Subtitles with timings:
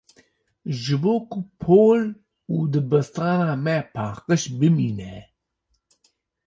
[0.81, 2.01] Ji bo ku pol
[2.53, 5.15] û dibistana me paqij bimîne.